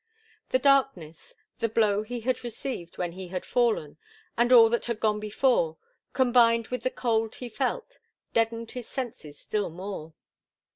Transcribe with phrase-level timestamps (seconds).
[0.49, 3.97] The darkness, the blow he had received when he had fallen
[4.35, 5.77] and all that had gone before,
[6.11, 7.99] combined with the cold he felt,
[8.33, 10.15] deadened his senses still more.